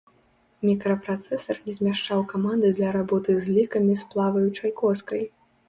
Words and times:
Мікрапрацэсар 0.69 1.59
не 1.67 1.75
змяшчаў 1.77 2.25
каманды 2.33 2.73
для 2.81 2.89
работы 2.97 3.37
з 3.47 3.55
лікамі 3.61 4.01
з 4.03 4.11
плаваючай 4.15 4.77
коскай. 4.85 5.27